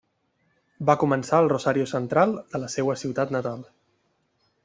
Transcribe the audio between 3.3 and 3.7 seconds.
natal.